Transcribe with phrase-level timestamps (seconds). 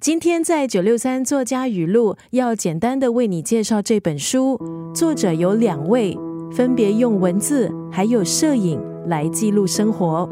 [0.00, 4.56] 今天在九六三作家语录要简单的为你介绍这本书，
[4.94, 6.16] 作者有两位，
[6.52, 10.28] 分别用文字还有摄影来记录生活。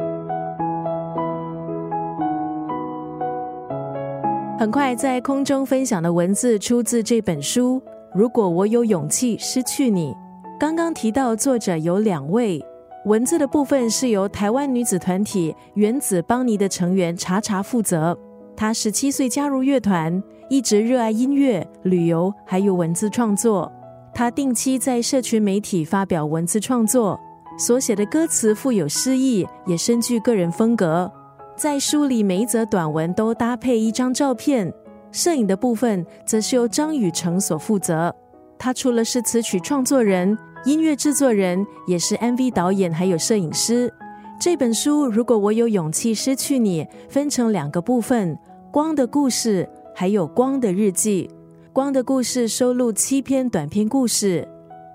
[4.56, 7.82] 很快在空中分享的文字出自这本书。
[8.14, 10.14] 如果我有勇气失去你，
[10.60, 12.64] 刚刚提到作者有两位，
[13.04, 18.16] 文字的部分是由台湾女子团体原子邦尼的成员查查负责。
[18.56, 23.70] 他十七岁加入乐团，一直热爱音乐、旅游，还有文字创作。
[24.14, 27.20] 他定期在社群媒体发表文字创作，
[27.58, 31.12] 所写的歌词富有诗意，也深具个人风格。
[31.54, 34.72] 在书里每一则短文都搭配一张照片。
[35.12, 38.14] 摄影的部分则是由张雨成所负责。
[38.58, 43.92] 他除了是词曲创作人、音乐制作人，也是 MV 导演，还有摄影师。
[44.38, 48.38] 这本书《如果我有勇气失去你》分成两个部分：
[48.70, 51.28] 光的故事，还有光的日记。
[51.72, 54.46] 光的故事收录七篇短篇故事，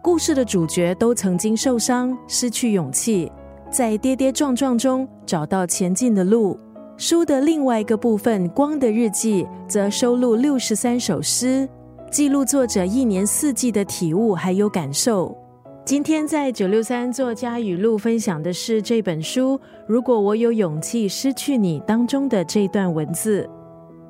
[0.03, 3.31] 故事的主角都曾经受伤、失去勇气，
[3.72, 6.58] 在跌跌撞撞中找到前进的路。
[6.98, 11.67] 书的另外一个部分《光的日记》则收录六十三首诗，
[12.11, 15.36] 记录作者一年四季的体悟还有感受。
[15.84, 19.58] 今天在九六三作家语录分享的是这本书
[19.88, 23.50] 《如果我有勇气失去你》当中的这段文字。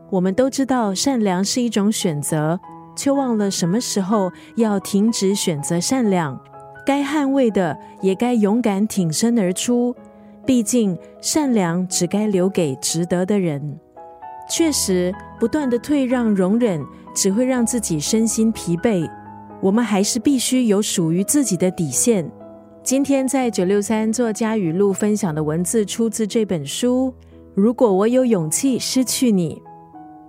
[0.09, 2.59] 我们都知道善良是一种选择，
[2.95, 6.37] 却忘了什么时候要停止选择善良。
[6.85, 9.95] 该捍卫的也该勇敢挺身而出。
[10.45, 13.79] 毕竟，善良只该留给值得的人。
[14.49, 16.85] 确实，不断的退让、容忍，
[17.15, 19.09] 只会让自己身心疲惫。
[19.61, 22.29] 我们还是必须有属于自己的底线。
[22.83, 27.13] 今天在九六三作家语录分享的文字，出自这本书。
[27.53, 29.61] 如果我有勇气失去你，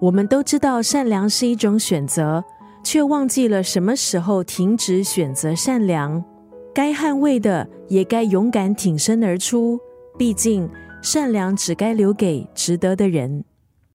[0.00, 2.44] 我们都知道善良是一种选择，
[2.84, 6.22] 却忘记了什么时候停止选择善良。
[6.74, 9.78] 该捍卫的，也该勇敢挺身而出。
[10.18, 10.68] 毕竟，
[11.00, 13.44] 善良只该留给值得的人。